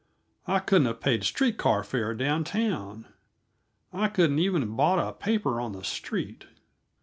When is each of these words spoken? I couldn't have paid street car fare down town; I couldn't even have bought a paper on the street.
I 0.47 0.57
couldn't 0.57 0.87
have 0.87 0.99
paid 0.99 1.23
street 1.25 1.59
car 1.59 1.83
fare 1.83 2.15
down 2.15 2.43
town; 2.43 3.05
I 3.93 4.07
couldn't 4.07 4.39
even 4.39 4.63
have 4.63 4.75
bought 4.75 4.97
a 4.97 5.13
paper 5.13 5.61
on 5.61 5.73
the 5.73 5.83
street. 5.83 6.45